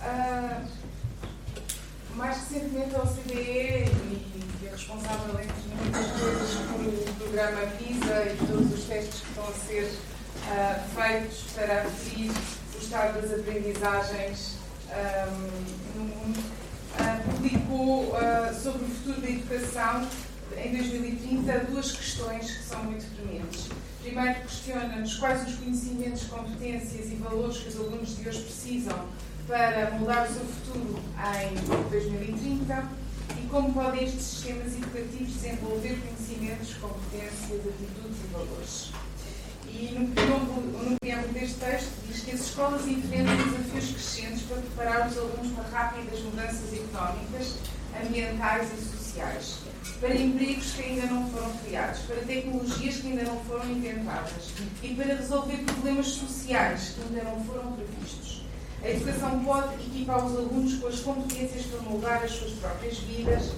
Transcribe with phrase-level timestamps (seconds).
[0.00, 0.66] Uh,
[2.14, 8.72] mais recentemente a OCDE e, é responsável entre muitas coisas pelo programa PISA e todos
[8.72, 12.32] os testes que estão a ser uh, feitos para aferir
[12.74, 14.56] o estado das aprendizagens
[14.88, 18.14] um, no mundo, uh, publicou
[18.60, 20.08] sobre o futuro da educação
[20.56, 23.68] em 2030 duas questões que são muito prementes.
[24.02, 29.06] Primeiro, questiona-nos quais os conhecimentos, competências e valores que os alunos de hoje precisam
[29.50, 31.00] para mudar o seu futuro
[31.42, 31.54] em
[31.90, 32.88] 2030
[33.36, 38.92] e como podem estes sistemas educativos desenvolver conhecimentos, competências, atitudes e valores.
[39.66, 40.96] E no preâmbulo
[41.32, 46.20] deste texto diz que as escolas enfrentam desafios crescentes para preparar os alunos para rápidas
[46.20, 47.56] mudanças económicas,
[48.00, 49.58] ambientais e sociais,
[50.00, 54.94] para empregos que ainda não foram criados, para tecnologias que ainda não foram inventadas e
[54.94, 58.29] para resolver problemas sociais que ainda não foram previstos.
[58.82, 63.52] A educação pode equipar os alunos com as competências para moldar as suas próprias vidas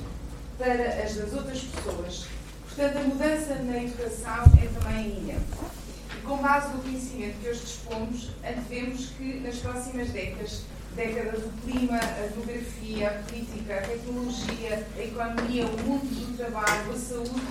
[0.59, 2.27] para as das outras pessoas.
[2.67, 5.45] Portanto, a mudança na educação é também iminente.
[6.19, 10.63] E com base no conhecimento que hoje dispomos, antevemos que nas próximas décadas,
[10.97, 16.93] décadas o clima, a demografia, a política, a tecnologia, a economia, o mundo do trabalho,
[16.93, 17.43] a saúde,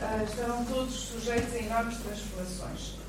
[0.00, 3.07] ah, estarão todos sujeitos a enormes transformações.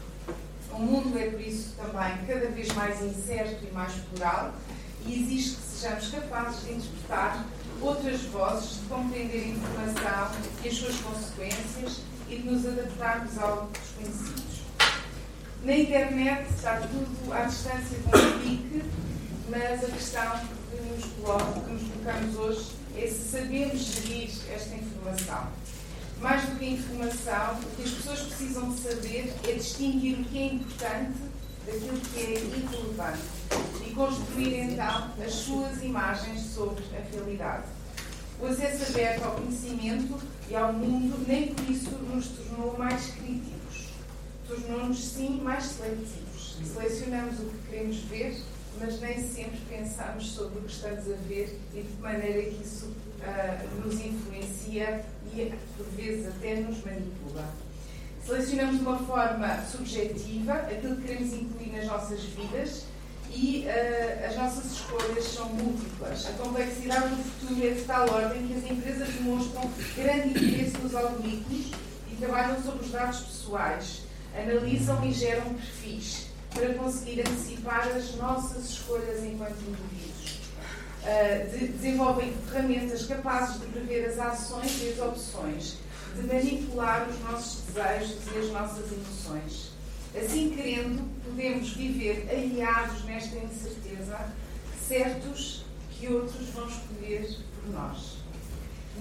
[0.71, 4.53] O mundo é, por isso, também cada vez mais incerto e mais plural
[5.05, 7.45] e exige que sejamos capazes de interpretar
[7.81, 10.31] outras vozes, de compreender a informação
[10.63, 14.59] e as suas consequências e de nos adaptarmos aos desconhecidos.
[15.63, 18.83] Na internet está tudo à distância de um clique,
[19.49, 24.75] mas a questão que nos, coloca, que nos colocamos hoje é se sabemos gerir esta
[24.75, 25.47] informação
[26.21, 30.23] mais do que a informação, o que as pessoas precisam de saber é distinguir o
[30.25, 31.17] que é importante
[31.65, 33.21] daquilo que é irrelevante
[33.85, 37.65] e construir então as suas imagens sobre a realidade.
[38.41, 43.89] O acesso aberto ao conhecimento e ao mundo nem por isso nos tornou mais críticos,
[44.47, 46.57] tornou-nos sim mais seletivos.
[46.73, 48.37] Selecionamos o que queremos ver,
[48.79, 52.63] mas nem sempre pensamos sobre o que estamos a ver e de que maneira que
[52.63, 52.93] isso
[53.23, 57.45] uh, nos influencia e, por vezes, até nos manipula.
[58.25, 62.85] Selecionamos de uma forma subjetiva aquilo que queremos incluir nas nossas vidas
[63.31, 66.27] e uh, as nossas escolhas são múltiplas.
[66.27, 70.95] A complexidade do futuro é de tal ordem que as empresas demonstram grande interesse nos
[70.95, 71.71] algoritmos
[72.11, 74.01] e trabalham sobre os dados pessoais,
[74.35, 80.38] analisam e geram perfis para conseguir antecipar as nossas escolhas enquanto indivíduos.
[81.05, 85.77] Eh, de, desenvolvem ferramentas capazes de prever as ações e as opções,
[86.15, 89.71] de manipular os nossos desejos e as nossas emoções.
[90.15, 94.29] Assim querendo, podemos viver aliados nesta incerteza,
[94.87, 98.17] certos que outros vão escolher por nós.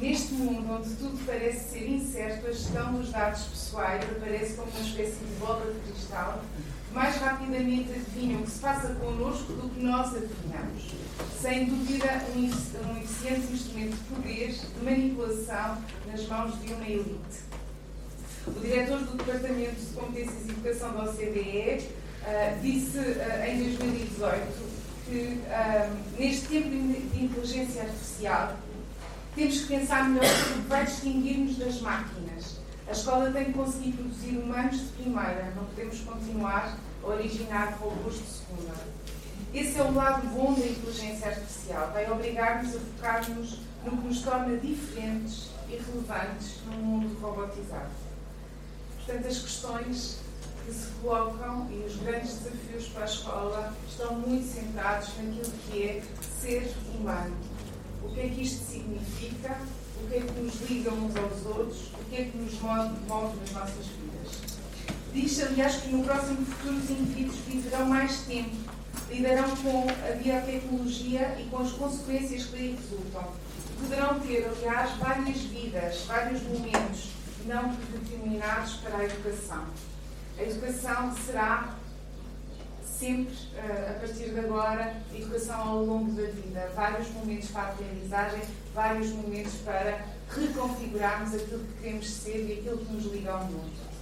[0.00, 4.80] Neste mundo onde tudo parece ser incerto, a gestão dos dados pessoais aparece como uma
[4.80, 6.44] espécie de bola de cristal
[6.98, 10.94] mais rapidamente adivinham o que se passa connosco do que nós adivinhamos.
[11.40, 15.78] Sem dúvida, um, um eficiente instrumento de poder, de manipulação
[16.10, 17.38] nas mãos de uma elite.
[18.48, 24.78] O diretor do Departamento de Competências e Educação da OCDE uh, disse uh, em 2018
[25.06, 28.56] que uh, neste tempo de inteligência artificial
[29.36, 33.92] temos que pensar melhor sobre que vai distinguir-nos das máquinas a escola tem que conseguir
[33.92, 36.78] produzir humanos de primeira, não podemos continuar
[37.08, 38.74] originar robôs de segunda.
[39.54, 44.22] Esse é o lado bom da inteligência artificial, vai obrigar-nos a focar-nos no que nos
[44.22, 47.90] torna diferentes e relevantes num mundo robotizado.
[48.96, 50.18] Portanto, as questões
[50.64, 55.82] que se colocam e os grandes desafios para a escola estão muito centrados naquilo que
[55.82, 56.02] é
[56.40, 57.36] ser humano.
[58.02, 59.56] O que é que isto significa?
[60.02, 61.88] O que é que nos liga uns aos outros?
[62.08, 64.67] que é que nos move, move nas nossas vidas.
[65.18, 68.54] Diz, aliás, que no próximo futuro os indivíduos viverão mais tempo,
[69.10, 73.32] lidarão com a biotecnologia e com as consequências que daí resultam.
[73.80, 77.10] Poderão ter, aliás, várias vidas, vários momentos
[77.46, 79.64] não predeterminados para a educação.
[80.38, 81.74] A educação será
[82.84, 86.70] sempre, eh, a partir de agora, educação ao longo da vida.
[86.76, 88.42] Vários momentos para a aprendizagem,
[88.72, 90.00] vários momentos para
[90.30, 93.97] reconfigurarmos aquilo que queremos ser e aquilo que nos liga ao mundo.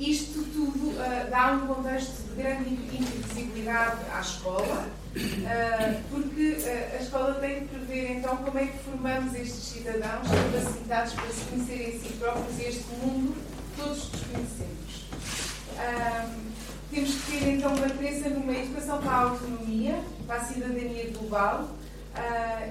[0.00, 7.02] Isto tudo uh, dá um contexto de grande imprevisibilidade à escola, uh, porque uh, a
[7.02, 11.88] escola tem que prever então como é que formamos estes cidadãos capacitados para se conhecerem
[11.88, 13.36] a si próprios e este mundo
[13.76, 15.04] todos desconhecemos.
[16.90, 21.68] temos que ter então uma crença numa educação para a autonomia, para a cidadania global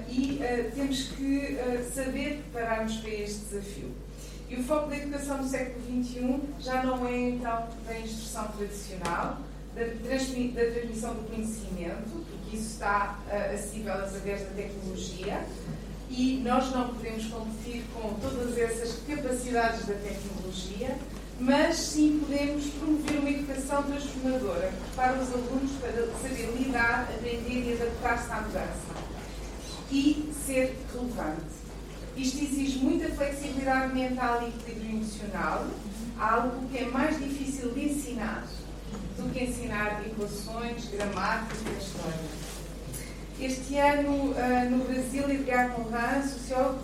[0.08, 0.40] e
[0.74, 1.58] temos que
[1.94, 4.09] saber preparar-nos para este desafio.
[4.50, 9.38] E o foco da educação no século XXI já não é então da instrução tradicional,
[9.76, 13.16] da, da transmissão do conhecimento, porque isso está
[13.54, 15.46] acessível através da tecnologia,
[16.10, 20.98] e nós não podemos competir com todas essas capacidades da tecnologia,
[21.38, 27.72] mas sim podemos promover uma educação transformadora prepara os alunos para saber lidar, aprender e
[27.80, 29.10] adaptar-se à mudança
[29.92, 31.59] e ser relevante.
[32.16, 35.66] Isto exige muita flexibilidade mental e equilíbrio emocional,
[36.18, 38.46] algo que é mais difícil de ensinar
[39.16, 42.50] do que ensinar equações, gramática e história.
[43.40, 46.80] Este ano, uh, no Brasil, Edgar Morin, sociólogo,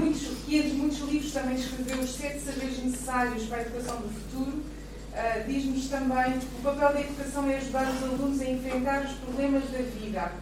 [0.00, 4.08] muitos, que entre muitos livros também escreveu os sete saberes necessários para a educação do
[4.08, 9.04] futuro, uh, diz-nos também que o papel da educação é ajudar os alunos a enfrentar
[9.04, 10.32] os problemas da vida.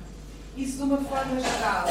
[0.57, 1.87] Isso de uma forma geral,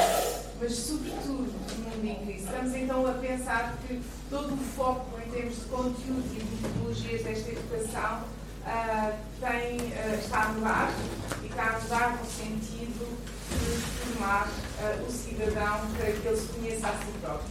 [0.59, 2.44] mas sobretudo no mundo em crise.
[2.44, 7.51] Estamos então a pensar que todo o foco em termos de conteúdo e metodologias desta
[7.51, 8.23] educação
[8.65, 10.94] uh, tem, uh, está a mudar
[11.41, 13.17] e está a mudar no sentido
[13.50, 17.50] de formar uh, o cidadão para que ele se conheça a si próprio.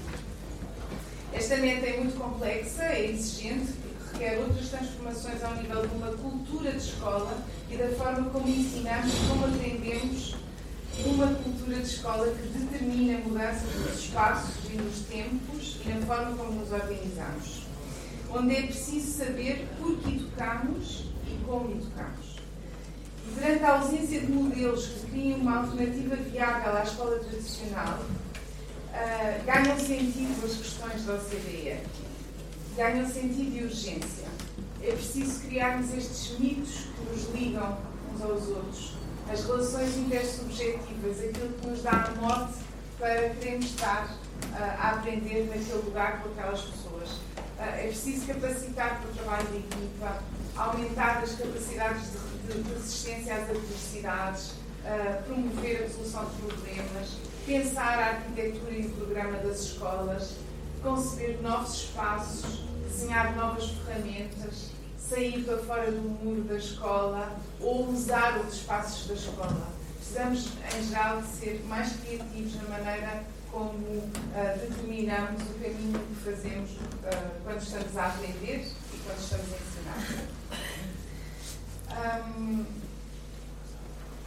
[1.32, 6.08] Esta mente é muito complexa, é exigente, porque requer outras transformações ao nível de uma
[6.08, 7.38] cultura de escola
[7.70, 10.36] e da forma como ensinamos como aprendemos
[11.06, 16.36] uma cultura de escola que determina mudanças nos espaços e nos tempos e na forma
[16.36, 17.66] como nos organizamos.
[18.30, 22.36] Onde é preciso saber por que educamos e como educamos.
[23.34, 29.78] Durante a ausência de modelos que criam uma alternativa viável à escola tradicional, uh, ganham
[29.78, 31.78] sentido as questões da OCDE,
[32.76, 34.28] ganham sentido e urgência.
[34.82, 37.78] É preciso criarmos estes mitos que nos ligam
[38.12, 38.92] uns aos outros,
[39.30, 42.54] as relações intersubjetivas, aquilo que nos dá a norte
[42.98, 47.10] para queremos estar uh, a aprender naquele lugar com aquelas pessoas.
[47.10, 50.22] Uh, é preciso capacitar para o trabalho de equipa,
[50.56, 57.16] aumentar as capacidades de, de, de resistência às adversidades, uh, promover a resolução de problemas,
[57.46, 60.36] pensar a arquitetura e o programa das escolas,
[60.82, 64.77] conceber novos espaços, desenhar novas ferramentas,
[65.08, 69.68] sair para fora do muro da escola ou usar os espaços da escola.
[69.96, 74.12] Precisamos, em geral, ser mais criativos na maneira como uh,
[74.60, 80.38] determinamos o caminho que fazemos uh, quando estamos a aprender e quando estamos a ensinar.
[82.38, 82.64] Um,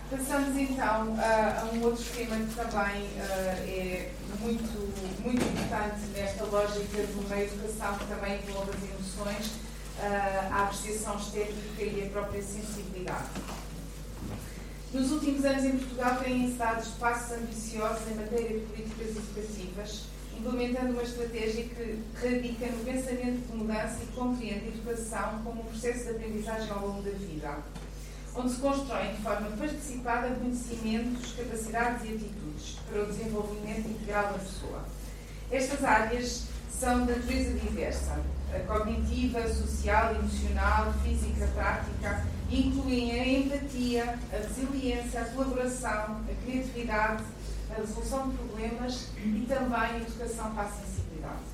[0.10, 3.22] passamos então a, a, um outro tema que também uh,
[3.68, 9.52] é muito, muito importante nesta lógica de uma educação que também envolve as emoções,
[10.02, 13.30] a apreciação estética e a própria sensibilidade.
[14.94, 20.04] Nos últimos anos em Portugal têm-se dado passos ambiciosos em matéria de políticas educativas,
[20.38, 25.66] implementando uma estratégia que radica no pensamento de mudança e compreende a educação como um
[25.66, 27.58] processo de aprendizagem ao longo da vida,
[28.36, 34.40] onde se constroem de forma participada conhecimentos, capacidades e atitudes para o desenvolvimento integral da
[34.40, 34.86] pessoa.
[35.52, 38.20] Estas áreas são de natureza diversa,
[38.60, 47.24] cognitiva, social, emocional, física, prática, incluem a empatia, a resiliência, a colaboração, a criatividade,
[47.70, 51.52] a resolução de problemas e também a educação para a sensibilidade.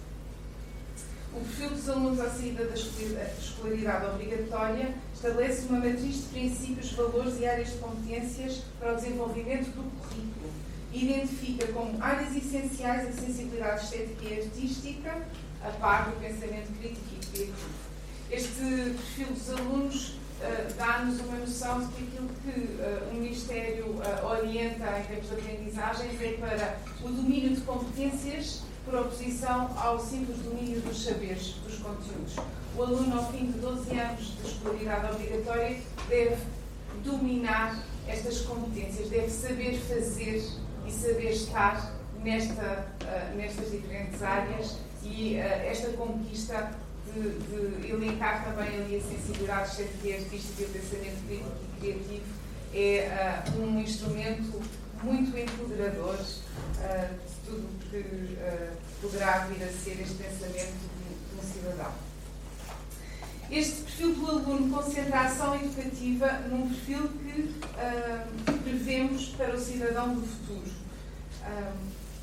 [1.33, 7.39] O perfil dos alunos à saída da escolaridade obrigatória estabelece uma matriz de princípios, valores
[7.39, 13.83] e áreas de competências para o desenvolvimento do currículo identifica como áreas essenciais a sensibilidade
[13.83, 15.27] estética e artística,
[15.63, 17.87] a par do pensamento crítico e criativo.
[18.29, 23.85] Este perfil dos alunos uh, dá-nos uma noção de que aquilo que uh, o Ministério
[23.85, 29.99] uh, orienta em termos de aprendizagens é para o domínio de competências por oposição ao
[29.99, 32.35] simples domínio dos saberes, dos conteúdos.
[32.75, 35.77] O aluno, ao fim de 12 anos de escolaridade obrigatória,
[36.07, 36.37] deve
[37.03, 40.41] dominar estas competências, deve saber fazer
[40.87, 42.87] e saber estar nesta,
[43.35, 46.71] nestas diferentes áreas e uh, esta conquista
[47.13, 52.23] de, de elencar também ali a sensibilidade artística e o pensamento crítico e criativo
[52.73, 54.61] é uh, um instrumento
[55.03, 58.37] muito empoderador de tudo que
[58.99, 62.06] poderá vir a ser este pensamento de um cidadão.
[63.49, 67.55] Este perfil do aluno concentra a ação educativa num perfil que
[68.63, 70.69] prevemos para o cidadão do futuro.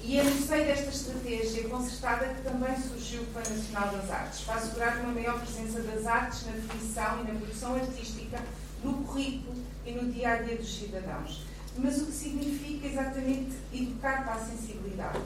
[0.02, 4.40] E é no seio desta estratégia concertada que também surgiu o Plano Nacional das Artes,
[4.40, 8.38] para assegurar uma maior presença das artes na definição e na produção artística
[8.83, 11.40] no currículo e no dia a dia dos cidadãos.
[11.78, 15.21] Mas o que significa exatamente educar para a sensibilidade?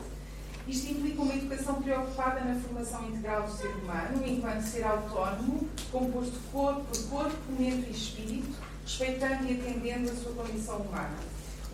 [0.68, 6.38] Isto implica uma educação preocupada na formação integral do ser humano, enquanto ser autónomo, composto
[6.52, 11.16] corpo corpo, mente e espírito, respeitando e atendendo a sua condição humana.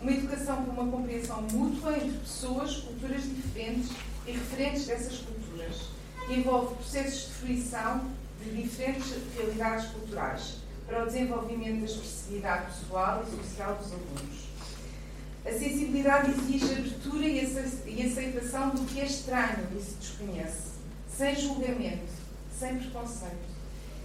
[0.01, 3.89] Uma educação com uma compreensão mútua entre pessoas, culturas diferentes
[4.25, 5.89] e referentes dessas culturas,
[6.25, 8.05] que envolve processos de fruição
[8.41, 10.55] de diferentes realidades culturais
[10.87, 14.54] para o desenvolvimento da expressividade pessoal e social dos alunos.
[15.45, 20.71] A sensibilidade exige abertura e aceitação do que é estranho e se desconhece,
[21.07, 22.11] sem julgamento,
[22.51, 23.55] sem preconceito.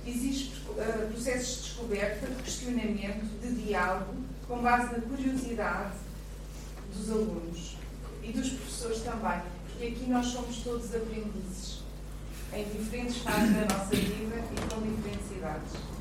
[0.07, 4.17] Exige uh, processos de descoberta, de questionamento, de diálogo,
[4.47, 5.95] com base na curiosidade
[6.95, 7.77] dos alunos
[8.23, 11.81] e dos professores também, porque aqui nós somos todos aprendizes,
[12.53, 16.00] em diferentes fases da nossa vida e com diferentes idades.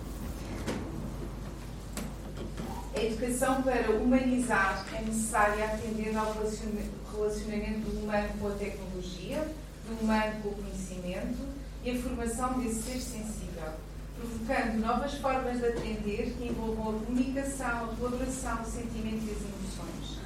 [2.99, 9.47] A educação para humanizar é necessária atendendo ao relacionamento do humano com a tecnologia,
[9.87, 11.47] do humano com o conhecimento
[11.81, 13.71] e a formação desse ser sensível,
[14.17, 19.43] provocando novas formas de aprender que envolvam a comunicação, a colaboração, o sentimento e as
[19.47, 20.19] emoções.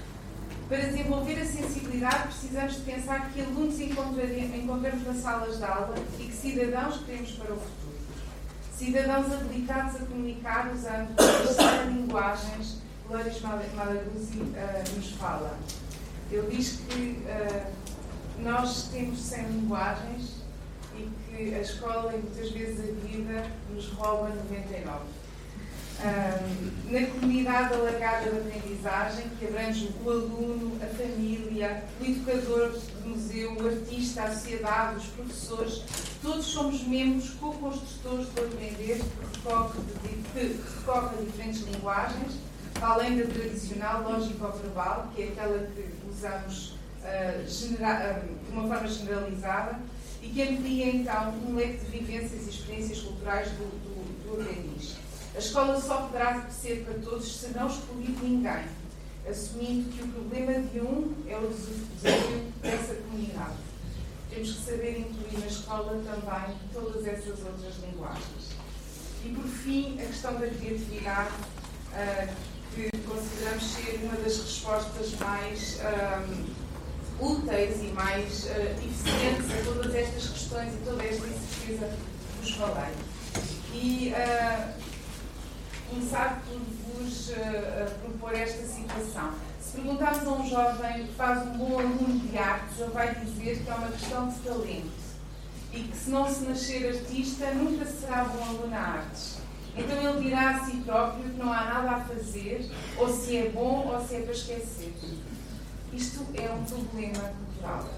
[0.68, 6.24] Para desenvolver a sensibilidade, precisamos de pensar que alunos encontramos nas salas de aula e
[6.24, 7.83] que cidadãos queremos para o futuro
[8.78, 15.58] cidadãos habilitados a comunicar usando as linguagens que Loris Malaguzzi uh, nos fala.
[16.32, 17.72] Ele diz que uh,
[18.40, 20.44] nós temos 100 linguagens
[20.96, 25.23] e que a escola e muitas vezes a vida nos rouba 99
[26.04, 33.54] na comunidade alargada de aprendizagem, que abrange o aluno, a família, o educador do museu,
[33.54, 35.84] o artista, a sociedade, os professores,
[36.22, 39.80] todos somos membros co-construtores do aprender que recorre,
[40.78, 42.34] recorre a diferentes linguagens,
[42.82, 49.80] além da tradicional lógico-verbal, que é aquela que usamos uh, de uma forma generalizada
[50.22, 55.03] e que amplia então um leque de vivências e experiências culturais do, do, do aprendiz.
[55.36, 58.66] A escola só poderá ser para todos se não excluir ninguém,
[59.28, 63.58] assumindo que o problema de um é o desafio dessa comunidade.
[64.30, 68.54] Temos que saber incluir na escola também todas essas outras linguagens.
[69.26, 71.32] E, por fim, a questão da criatividade,
[71.94, 72.34] uh,
[72.76, 75.80] que consideramos ser uma das respostas mais
[77.20, 82.42] um, úteis e mais uh, eficientes a todas estas questões e toda esta incerteza que
[82.42, 82.94] vos falei.
[83.74, 84.14] E
[85.94, 89.32] começar por vos uh, propor esta situação.
[89.62, 93.64] Se perguntarmos a um jovem que faz um bom aluno de artes, ele vai dizer
[93.64, 95.04] que é uma questão de talento
[95.72, 99.38] e que se não se nascer artista, nunca será bom aluno de artes.
[99.76, 103.50] Então ele dirá a si próprio que não há nada a fazer, ou se é
[103.50, 104.94] bom ou se é para esquecer.
[105.92, 107.90] Isto é um problema cultural.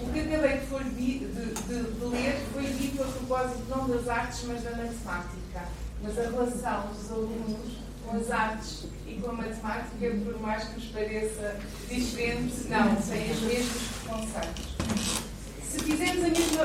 [0.00, 4.44] O que acabei de, de, de, de ler foi dito a propósito não das artes,
[4.44, 10.10] mas da matemática mas a relação dos alunos com as artes e com a matemática,
[10.24, 15.18] por mais que nos pareça diferente, não, têm os mesmos conceitos.
[15.62, 16.64] Se fizermos a mesma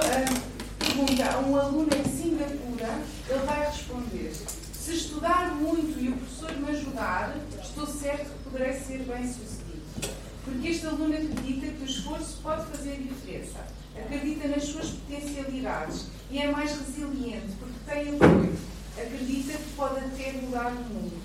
[0.79, 6.57] pergunta a um aluno em Singapura, ele vai responder: se estudar muito e o professor
[6.57, 9.63] me ajudar, estou certo que poderei ser bem sucedido.
[10.45, 13.59] Porque este aluno acredita que o esforço pode fazer diferença,
[13.97, 20.33] acredita nas suas potencialidades e é mais resiliente porque tem apoio acredita que pode até
[20.33, 21.21] mudar o mundo.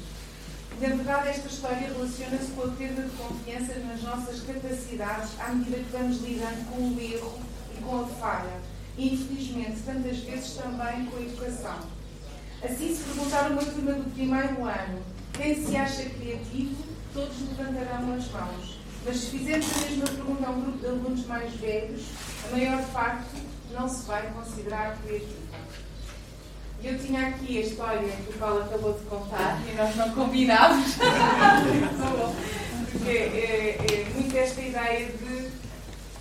[0.81, 5.79] Na verdade, esta história relaciona-se com a perda de confiança nas nossas capacidades à medida
[5.79, 7.39] que vamos lidando com o erro
[7.77, 8.61] e com a falha.
[8.97, 11.79] E, infelizmente, tantas vezes também com a educação.
[12.63, 15.03] Assim, se perguntar uma turma do primeiro ano
[15.39, 16.85] quem se acha criativo,
[17.15, 18.81] todos levantarão as mãos.
[19.07, 22.03] Mas se fizermos a mesma pergunta a um grupo de alunos mais velhos,
[22.45, 25.48] a maior parte não se vai considerar criativo.
[26.83, 30.95] Eu tinha aqui a história que o Paulo acabou de contar e nós não combinávamos.
[32.93, 35.49] Porque é, é, muito esta ideia de.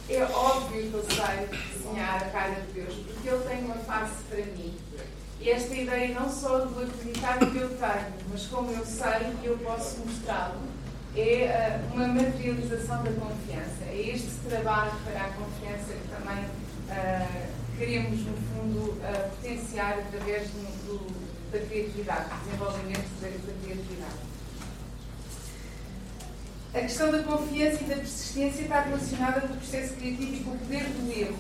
[0.10, 4.24] É óbvio que eu sei desenhar a cara de Deus, porque Ele tem uma face
[4.30, 4.74] para mim.
[5.42, 9.48] E esta ideia não só do acreditar que eu tenho, mas como eu sei que
[9.48, 10.62] eu posso mostrá-lo,
[11.16, 13.84] é uh, uma materialização da confiança.
[13.86, 16.46] É este trabalho para a confiança que também.
[16.90, 18.98] Uh, queremos, no fundo,
[19.36, 24.28] potenciar através do, do, da criatividade, do desenvolvimento da, da criatividade.
[26.74, 30.52] A questão da confiança e da persistência está relacionada com o processo criativo e com
[30.52, 31.40] o poder do erro.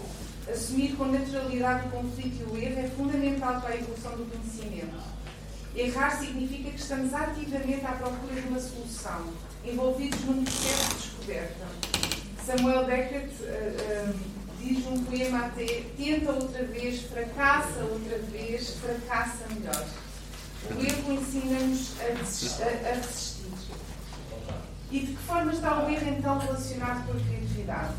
[0.49, 5.17] Assumir com naturalidade o conflito e o erro é fundamental para a evolução do conhecimento.
[5.75, 9.27] Errar significa que estamos ativamente à procura de uma solução,
[9.65, 11.67] envolvidos num processo de descoberta.
[12.43, 19.45] Samuel Beckett uh, uh, diz num poema até: tenta outra vez, fracassa outra vez, fracassa
[19.53, 19.85] melhor.
[20.69, 23.45] O erro ensina-nos a, resistir.
[24.89, 27.93] E de que forma está o erro então relacionado com a criatividade?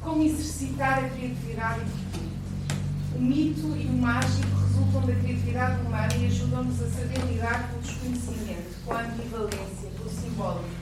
[0.00, 1.84] Como exercitar a criatividade
[2.14, 3.16] e?
[3.16, 7.76] O mito e o mágico resultam da criatividade humana e ajudam-nos a saber lidar com
[7.76, 10.79] o desconhecimento, com a ambivalência, com o simbólico.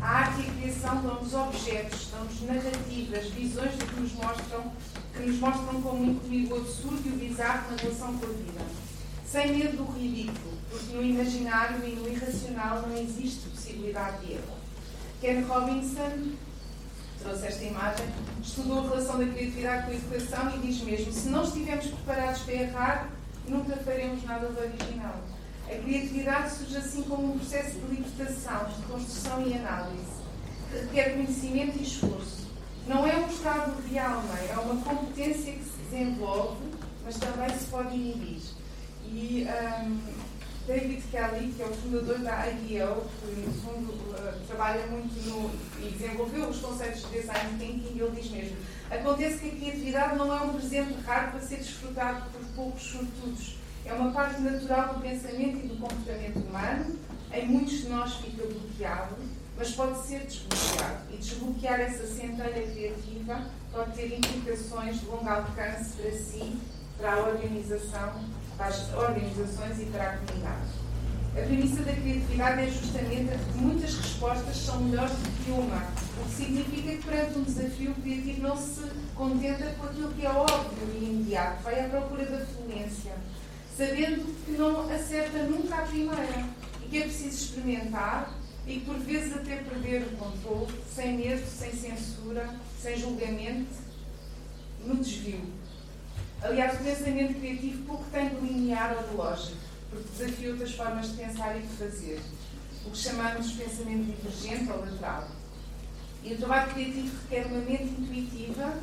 [0.00, 4.72] A arte e a criação dão-nos objetos, dão-nos narrativas, visões de que nos mostram,
[5.12, 8.60] que nos mostram como incluir o absurdo e o bizarro na relação com a vida.
[9.26, 14.56] Sem medo do ridículo, porque no imaginário e no irracional não existe possibilidade de erro.
[15.20, 16.32] Ken Robinson
[17.20, 18.06] trouxe esta imagem,
[18.40, 22.42] estudou a relação da criatividade com a educação e diz mesmo: se não estivermos preparados
[22.42, 23.10] para errar,
[23.48, 25.20] nunca faremos nada de original.
[25.70, 30.22] A criatividade surge assim como um processo de libertação, de construção e análise,
[30.70, 32.48] que requer conhecimento e esforço.
[32.86, 34.48] Não é um estado real, não é?
[34.50, 36.64] É uma competência que se desenvolve,
[37.04, 38.40] mas também se pode inibir.
[39.04, 40.00] E um,
[40.66, 45.50] David Kelly, que é o fundador da IDEO, que no fundo uh, trabalha muito no,
[45.86, 48.56] e desenvolveu os conceitos de design thinking, ele diz mesmo:
[48.90, 53.58] acontece que a criatividade não é um presente raro para ser desfrutado por poucos sortudos.
[53.84, 56.96] É uma parte natural do pensamento e do comportamento humano.
[57.32, 59.16] Em muitos de nós fica bloqueado,
[59.56, 61.12] mas pode ser desbloqueado.
[61.12, 66.58] E desbloquear essa centelha criativa pode ter implicações de longo alcance para si,
[66.96, 70.68] para a organização para as organizações e para a comunidade.
[71.30, 75.86] A premissa da criatividade é justamente a que muitas respostas são melhores do que uma,
[76.20, 78.82] o que significa que perante um desafio criativo não se
[79.14, 83.12] contenta com aquilo que é óbvio e imediato, vai à procura da fluência,
[83.78, 86.48] sabendo que não acerta nunca a primeira
[86.84, 88.34] e que é preciso experimentar
[88.66, 93.70] e por vezes até perder o controle, sem medo, sem censura, sem julgamento,
[94.84, 95.40] no desvio.
[96.42, 99.56] Aliás, o pensamento criativo pouco tem de linear ou de lógico,
[99.90, 102.20] porque desafia outras formas de pensar e de fazer,
[102.84, 105.28] o que chamamos de pensamento divergente ou lateral.
[106.24, 108.74] E o trabalho criativo requer uma mente intuitiva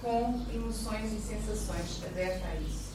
[0.00, 2.89] com emoções e sensações, aberta a isso.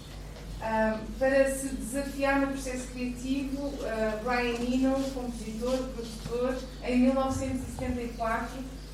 [1.20, 8.48] Para se desafiar no processo criativo, uh, Brian Eno, compositor, produtor, em 1974,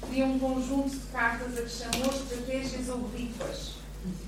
[0.09, 3.81] criou um conjunto de cartas a que chamou estratégias oblíquas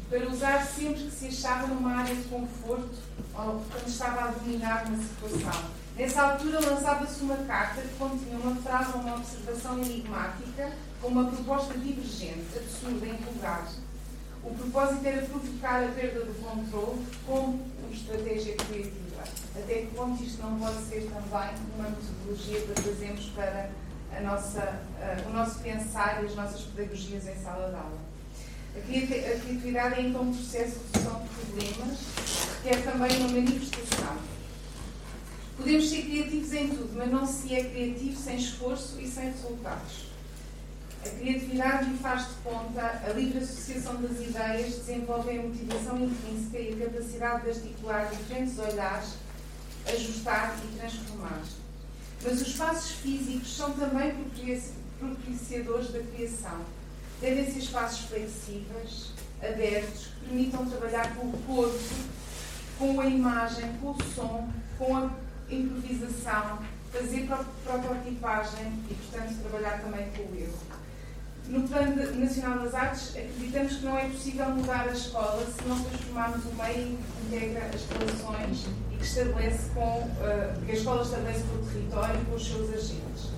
[0.09, 2.95] para usar sempre que se achava numa área de conforto
[3.33, 5.63] ou quando estava a dominar uma situação.
[5.97, 11.25] Nessa altura lançava-se uma carta que continha uma frase ou uma observação enigmática com uma
[11.25, 13.67] proposta divergente, absurda, invulgar.
[14.45, 19.23] O propósito era provocar a perda do controle com uma estratégia criativa.
[19.55, 23.69] Até que ponto isto não pode ser também uma metodologia para trazermos para
[24.15, 27.97] a nossa, uh, o nosso pensar e as nossas pedagogias em sala de aula.
[28.75, 31.99] A criatividade é então um processo de resolução de problemas,
[32.61, 34.17] que é também uma manifestação.
[35.55, 40.12] Podemos ser criativos em tudo, mas não se é criativo sem esforço e sem resultados.
[41.05, 46.81] A criatividade faz de conta, a livre associação das ideias desenvolve a motivação intrínseca e
[46.81, 49.09] a capacidade de articular diferentes olhares,
[49.85, 51.41] ajustar e transformar.
[52.23, 54.13] Mas os espaços físicos são também
[54.99, 56.61] propiciadores da criação
[57.23, 61.79] devem ser espaços flexíveis, abertos, que permitam trabalhar com o corpo,
[62.77, 65.09] com a imagem, com o som, com a
[65.49, 66.59] improvisação,
[66.91, 67.29] fazer
[67.63, 70.72] prototipagem e, portanto, trabalhar também com o erro.
[71.47, 75.83] No Plano Nacional das Artes, acreditamos que não é possível mudar a escola se não
[75.83, 81.03] transformarmos o meio que integra as relações e que, estabelece com, uh, que a escola
[81.03, 83.29] estabelece com o território e com os seus agentes.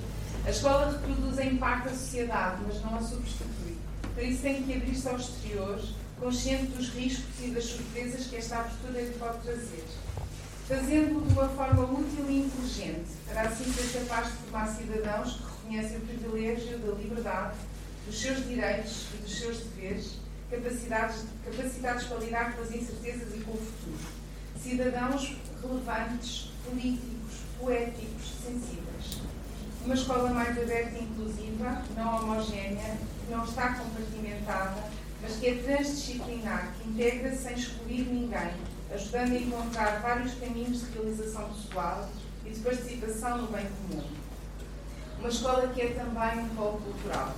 [0.45, 3.75] A escola reproduz em parte a sociedade, mas não a substitui.
[4.13, 5.81] Por isso tem que abrir-se ao exterior,
[6.19, 9.83] consciente dos riscos e das surpresas que esta abertura lhe pode trazer.
[10.67, 15.43] Fazendo-o de uma forma útil e inteligente, para assim ser capaz de formar cidadãos que
[15.43, 17.55] reconhecem o privilégio da liberdade,
[18.05, 20.17] dos seus direitos e dos seus deveres,
[20.49, 23.97] capacidades, capacitados para lidar com as incertezas e com o futuro.
[24.61, 29.21] Cidadãos relevantes, políticos, poéticos, sensíveis.
[29.83, 34.83] Uma escola mais aberta e inclusiva, não homogénea, que não está compartimentada,
[35.21, 38.51] mas que é transdisciplinar, que integra sem excluir ninguém,
[38.93, 42.09] ajudando a encontrar vários caminhos de realização pessoal
[42.45, 44.07] e de participação no bem comum.
[45.19, 47.35] Uma escola que é também um polo cultural.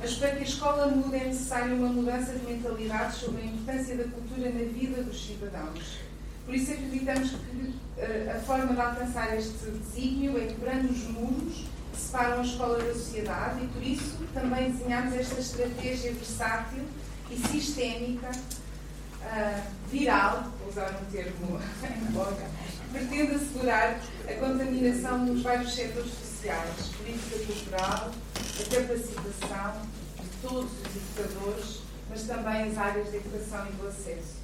[0.00, 3.96] Mas para que a escola mude é necessária uma mudança de mentalidade sobre a importância
[3.96, 5.98] da cultura na vida dos cidadãos.
[6.46, 11.66] Por isso acreditamos que uh, a forma de alcançar este desígnio é quebrando os muros
[11.92, 16.84] que separam a escola da sociedade e por isso também desenhamos esta estratégia versátil
[17.30, 22.46] e sistémica, uh, viral, vou usar um termo em boga,
[22.92, 28.10] pretende assegurar a contaminação nos vários setores sociais, política cultural,
[28.58, 29.82] a capacitação
[30.20, 34.38] de todos os educadores, mas também as áreas de educação e do acesso.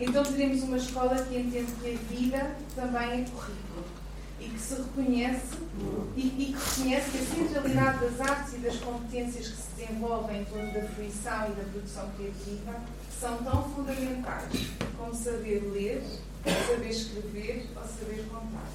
[0.00, 3.84] Então teremos uma escola que entende que a vida também é currículo
[4.40, 5.58] e que se reconhece
[6.16, 10.40] e, e, que reconhece que a centralidade das artes e das competências que se desenvolvem
[10.40, 12.80] em torno da fruição e da produção criativa
[13.20, 16.02] são tão fundamentais como saber ler,
[16.66, 18.68] saber escrever ou saber contar.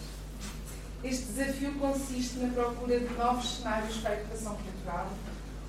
[1.05, 5.13] Este desafio consiste na procura de novos cenários para a educação cultural,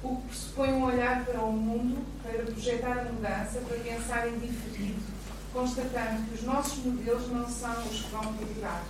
[0.02, 4.38] o que pressupõe um olhar para o mundo, para projetar a mudança, para pensar em
[4.38, 5.16] diferido
[5.56, 8.84] constatando que os nossos modelos não são os que vão perdurar,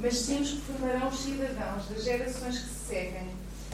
[0.00, 3.28] mas sim os que formarão os cidadãos das gerações que se seguem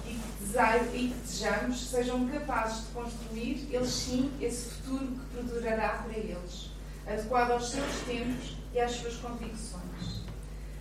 [0.06, 6.04] e que, e que desejamos sejam capazes de construir, eles sim, esse futuro que perdurará
[6.04, 6.70] para eles,
[7.06, 10.25] adequado aos seus tempos e às suas convicções.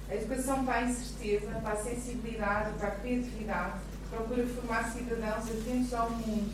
[0.10, 5.94] A educação para a incerteza, para a sensibilidade, para a criatividade, procura formar cidadãos atentos
[5.94, 6.52] ao mundo,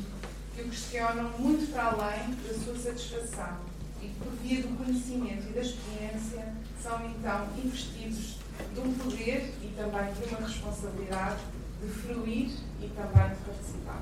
[0.55, 3.57] que o questionam muito para além da sua satisfação
[4.01, 8.37] e por via do conhecimento e da experiência são então investidos
[8.73, 11.41] de um poder e também de uma responsabilidade
[11.81, 14.01] de fruir e também de participar.